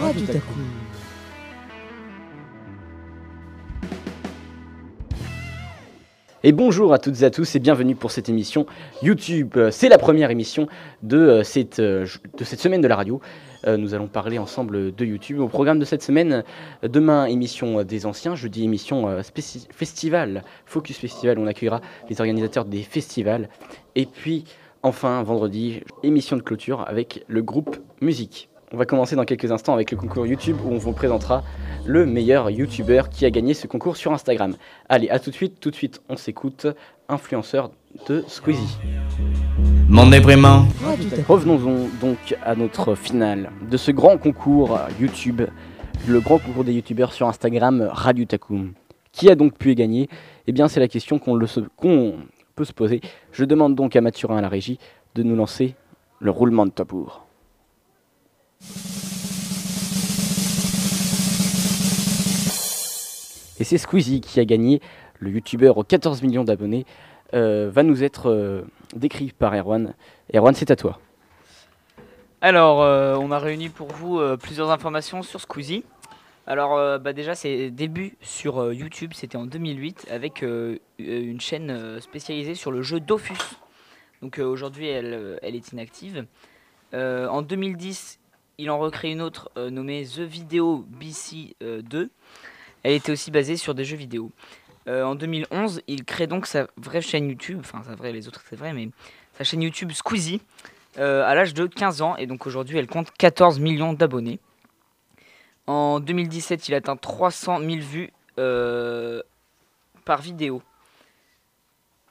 [0.00, 0.54] Radio Taku.
[6.42, 8.64] Et bonjour à toutes et à tous et bienvenue pour cette émission
[9.02, 9.52] YouTube.
[9.58, 10.68] Euh, C'est la première émission
[11.02, 12.06] de, euh, cette, euh,
[12.38, 13.20] de cette semaine de la radio.
[13.66, 15.38] Nous allons parler ensemble de YouTube.
[15.38, 16.44] Au programme de cette semaine,
[16.82, 19.22] demain émission des anciens, jeudi émission
[19.70, 23.50] festival, Focus Festival, on accueillera les organisateurs des festivals.
[23.96, 24.44] Et puis
[24.82, 28.49] enfin vendredi, émission de clôture avec le groupe Musique.
[28.72, 31.42] On va commencer dans quelques instants avec le concours YouTube où on vous présentera
[31.84, 34.54] le meilleur YouTuber qui a gagné ce concours sur Instagram.
[34.88, 36.68] Allez, à tout de suite, tout de suite, on s'écoute.
[37.08, 37.72] Influenceur
[38.08, 38.78] de Squeezie.
[40.12, 40.66] Déprimant.
[40.84, 41.32] Radio Taku.
[41.32, 45.42] Revenons donc à notre finale de ce grand concours YouTube,
[46.06, 48.74] le grand concours des YouTubeurs sur Instagram, Radio Takum.
[49.10, 50.08] Qui a donc pu y gagner?
[50.46, 51.36] Eh bien, c'est la question qu'on
[52.54, 53.00] peut se poser.
[53.32, 54.78] Je demande donc à Mathurin à la régie
[55.16, 55.74] de nous lancer
[56.20, 57.26] le roulement de tambour.
[63.60, 64.80] Et c'est Squeezie qui a gagné,
[65.18, 66.86] le youtubeur aux 14 millions d'abonnés,
[67.34, 68.62] euh, va nous être euh,
[68.96, 69.94] décrit par Erwan.
[70.34, 70.98] Erwan, c'est à toi.
[72.40, 75.84] Alors, euh, on a réuni pour vous plusieurs informations sur Squeezie.
[76.46, 80.42] Alors, bah déjà, ses débuts sur YouTube, c'était en 2008 avec
[80.98, 83.38] une chaîne spécialisée sur le jeu Dofus.
[84.22, 86.24] Donc aujourd'hui, elle, est inactive.
[86.92, 88.18] En 2010,
[88.60, 92.10] il en recrée une autre nommée The Video BC euh, 2.
[92.82, 94.30] Elle était aussi basée sur des jeux vidéo.
[94.88, 98.42] Euh, en 2011, il crée donc sa vraie chaîne YouTube, enfin sa vraie, les autres
[98.48, 98.88] c'est vrai, mais
[99.34, 100.40] sa chaîne YouTube Squeezie
[100.98, 104.38] euh, à l'âge de 15 ans et donc aujourd'hui elle compte 14 millions d'abonnés.
[105.66, 109.22] En 2017 il atteint 300 000 vues euh,
[110.04, 110.62] par vidéo.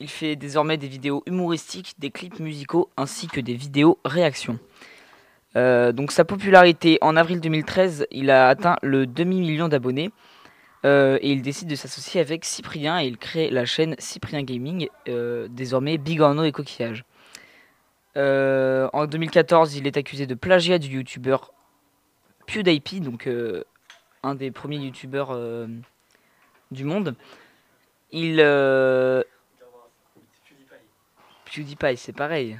[0.00, 4.58] Il fait désormais des vidéos humoristiques, des clips musicaux ainsi que des vidéos réactions.
[5.54, 10.10] Donc sa popularité en avril 2013 il a atteint le demi-million d'abonnés.
[10.84, 14.88] Euh, et il décide de s'associer avec Cyprien et il crée la chaîne Cyprien Gaming,
[15.08, 17.04] euh, désormais Bigorneau et Coquillage.
[18.16, 21.52] Euh, en 2014, il est accusé de plagiat du youtubeur
[22.46, 23.64] PewDiePie, donc euh,
[24.22, 25.36] un des premiers youtubeurs
[26.70, 27.16] du monde.
[28.12, 28.36] Il.
[31.46, 32.58] PewDiePie, c'est pareil.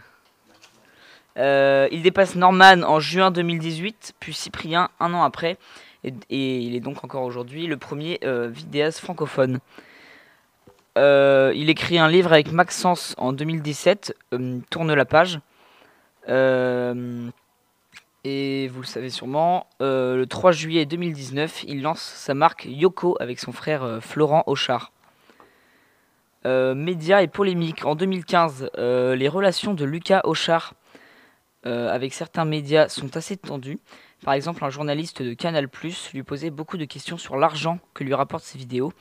[1.37, 5.59] Il dépasse Norman en juin 2018, puis Cyprien un an après,
[6.05, 9.59] et, il est donc encore aujourd'hui le premier euh, vidéaste francophone.
[10.97, 15.41] Euh, il écrit un livre avec Maxence en 2017, euh, Tourne la page.
[18.27, 23.39] Et vous le savez sûrement, le 3 juillet 2019, il lance sa marque Yoko avec
[23.39, 24.93] son frère Florent Auchard.
[26.47, 27.85] Médias et polémiques.
[27.85, 30.75] En 2015, euh, les relations de Lucas Auchard
[31.67, 33.79] avec certains médias sont assez tendues.
[34.25, 35.69] Par exemple, un journaliste de Canal
[36.15, 38.93] lui posait beaucoup de questions sur l'argent que lui rapportent ses vidéos.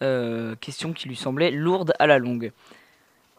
[0.00, 2.50] Euh, questions qui lui semblaient lourdes à la longue.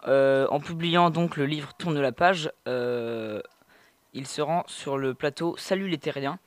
[0.08, 3.42] Euh, en publiant donc le livre Tourne la page, euh,
[4.14, 6.40] il se rend sur le plateau Salut les terriens.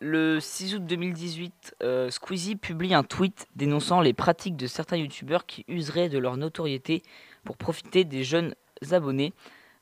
[0.00, 5.46] Le 6 août 2018, euh, Squeezie publie un tweet dénonçant les pratiques de certains youtubeurs
[5.46, 7.02] qui useraient de leur notoriété
[7.44, 8.54] pour profiter des jeunes
[8.90, 9.32] abonnés.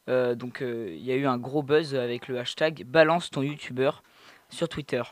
[0.08, 3.42] Euh, donc euh, il y a eu un gros buzz avec le hashtag balance ton
[3.42, 4.02] youtubeur
[4.48, 5.02] sur Twitter.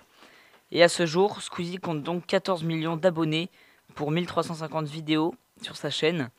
[0.72, 3.50] Et à ce jour, Squeezie compte donc 14 millions d'abonnés
[3.94, 6.30] pour 1350 vidéos sur sa chaîne.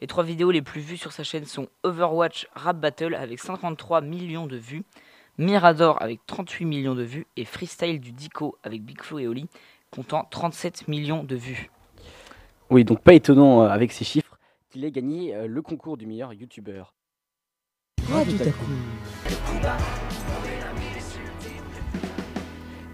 [0.00, 4.00] Les trois vidéos les plus vues sur sa chaîne sont Overwatch Rap Battle avec 53
[4.00, 4.84] millions de vues,
[5.38, 9.48] Mirador avec 38 millions de vues et Freestyle du Dico avec Big Flo et Oli
[9.90, 11.70] comptant 37 millions de vues.
[12.70, 14.38] Oui, donc pas étonnant euh, avec ces chiffres
[14.70, 16.94] qu'il ait gagné le concours du meilleur youtubeur.
[18.10, 18.64] Radio Taku.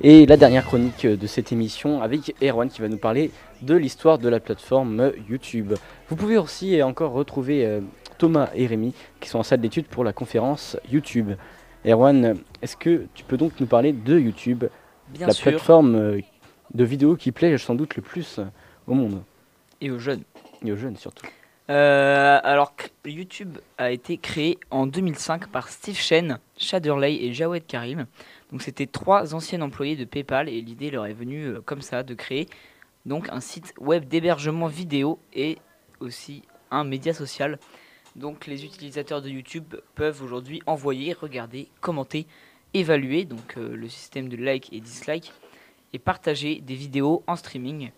[0.02, 3.30] Et la dernière chronique de cette émission avec Erwan qui va nous parler
[3.62, 5.74] de l'histoire de la plateforme YouTube.
[6.08, 7.80] Vous pouvez aussi encore retrouver euh,
[8.18, 11.32] Thomas et Rémi qui sont en salle d'études pour la conférence YouTube.
[11.84, 14.64] Erwan, est-ce que tu peux donc nous parler de YouTube,
[15.08, 16.20] Bien la sûr, plateforme euh,
[16.72, 18.40] de vidéos qui plaît sans doute le plus
[18.86, 19.22] au monde?
[19.80, 20.22] Et aux jeunes.
[20.64, 21.26] et aux jeunes surtout
[21.70, 22.74] Euh, alors,
[23.04, 28.06] YouTube a été créé en 2005 par Steve Chen, Shaderley et Jawed Karim.
[28.50, 32.02] Donc, c'était trois anciens employés de PayPal et l'idée leur est venue euh, comme ça
[32.02, 32.48] de créer
[33.06, 35.58] donc un site web d'hébergement vidéo et
[36.00, 37.60] aussi un média social.
[38.16, 42.26] Donc, les utilisateurs de YouTube peuvent aujourd'hui envoyer, regarder, commenter,
[42.74, 45.32] évaluer donc euh, le système de like et dislike
[45.92, 47.92] et partager des vidéos en streaming.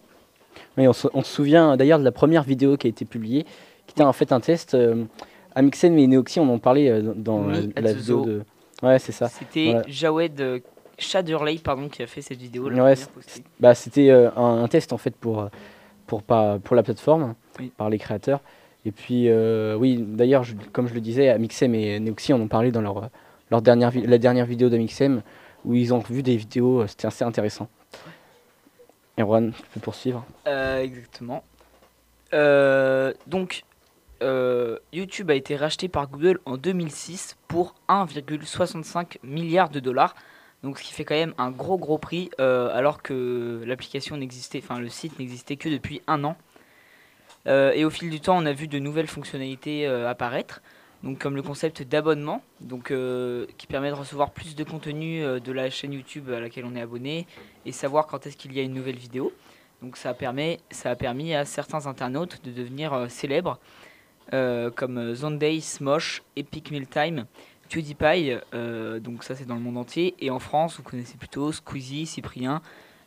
[0.78, 3.44] Oui, on se, on se souvient d'ailleurs de la première vidéo qui a été publiée,
[3.86, 4.74] qui était en fait un test.
[4.74, 5.04] Euh,
[5.54, 8.42] Amixen et Neoxy, on en parlait euh, dans la, vidéo de.
[8.82, 9.28] Ouais, c'est ça.
[9.28, 9.82] C'était voilà.
[9.86, 10.58] Jawed euh,
[10.98, 12.70] Shadurley pardon, qui a fait cette vidéo.
[12.70, 12.94] Ouais.
[13.60, 15.48] Bah, c'était euh, un, un test en fait pour, euh,
[16.06, 17.72] pour, pas, pour la plateforme, Oui.
[17.76, 18.40] par les créateurs.
[18.84, 22.72] Et puis, euh, oui, d'ailleurs, comme je le disais, Amixem et Neoxy en ont parlé
[22.72, 23.10] dans leur,
[23.50, 25.22] leur dernière, la dernière vidéo d'Amixem,
[25.64, 27.68] où ils ont vu des vidéos, c'était assez intéressant.
[29.18, 31.44] Erwan, tu peux poursuivre Euh, exactement.
[32.32, 33.64] Euh, donc,
[34.22, 40.14] euh, YouTube a été racheté par Google en 2006 pour 1,65 milliard de dollars.
[40.62, 44.78] Donc, ce qui fait quand même un gros gros prix, alors que l'application n'existait, enfin
[44.78, 46.36] le site n'existait que depuis un an.
[47.46, 50.62] Et au fil du temps, on a vu de nouvelles fonctionnalités apparaître,
[51.02, 55.40] donc comme le concept d'abonnement, donc euh, qui permet de recevoir plus de contenu euh,
[55.40, 57.26] de la chaîne YouTube à laquelle on est abonné
[57.66, 59.32] et savoir quand est-ce qu'il y a une nouvelle vidéo.
[59.82, 63.58] Donc ça, permet, ça a permis à certains internautes de devenir euh, célèbres,
[64.76, 67.26] comme Zonday, Smosh, Epic Meal Time,
[67.68, 68.38] PewDiePie,
[69.02, 72.62] donc ça c'est dans le monde entier, et en France vous connaissez plutôt Squeezie, Cyprien,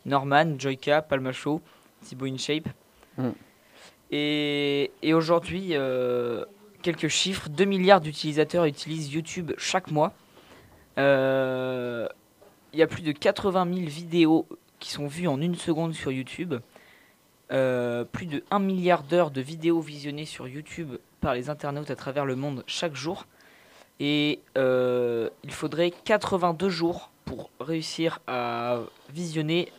[0.05, 1.61] Norman, Joyka, Palmacho,
[2.03, 2.67] Thibaut InShape.
[3.17, 3.29] Mm.
[4.11, 6.45] Et, et aujourd'hui, euh,
[6.85, 10.13] quelques chiffres, 2 milliards d'utilisateurs utilisent YouTube chaque mois.
[10.99, 12.07] Euh,
[12.73, 14.47] Il y a plus de 80 000 vidéos
[14.79, 16.53] qui sont vues en une seconde sur YouTube.
[17.51, 21.95] Euh, plus de 1 milliard d'heures de vidéos visionnées sur YouTube par les internautes à
[21.95, 23.25] travers le monde chaque jour.
[23.99, 29.71] Et euh, il faudrait 82 jours pour réussir à visionner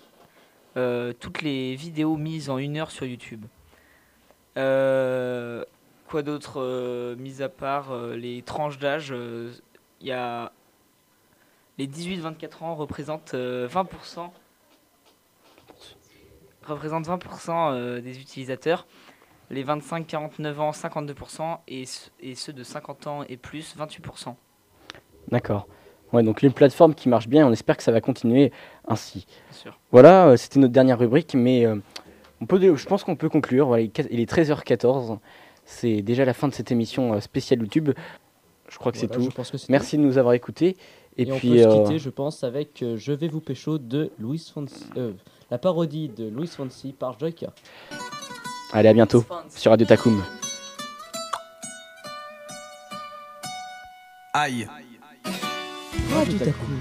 [1.21, 3.47] toutes les vidéos mises en une heure sur YouTube.
[6.07, 9.53] Quoi d'autre, euh, mis à part euh, les tranches d'âge, euh,
[10.01, 10.53] il y a
[11.79, 14.31] les 18-24 ans représentent euh, 20%,
[16.65, 18.87] représentent 20% euh, des utilisateurs,
[19.51, 21.85] les 25-49 ans 52% et,
[22.21, 24.35] et ceux de 50 ans et plus 28%.
[25.29, 25.67] D'accord.
[26.13, 28.53] Ouais, donc une plateforme qui marche bien, on espère que ça va continuer
[28.87, 29.27] ainsi.
[29.51, 29.79] Bien sûr.
[29.91, 31.67] Voilà, c'était notre dernière rubrique, mais
[32.41, 33.67] on peut, je pense qu'on peut conclure.
[33.67, 35.19] Voilà, il est 13h14,
[35.67, 37.91] c'est déjà la fin de cette émission euh, spéciale YouTube.
[38.69, 39.29] Je crois que c'est tout.
[39.29, 40.77] que Merci de nous avoir écoutés.
[41.17, 43.41] Et, Et, on puis, peut se euh, quitter, je pense, avec euh, Je vais vous
[43.41, 45.13] pécho de Louis Fonsi, euh,
[45.51, 47.53] la parodie de Louis Fonsi par Joyka.
[48.73, 50.23] allez, à bientôt sur Radio Takum.
[54.35, 54.69] Aïe.
[56.13, 56.77] Radio Takum.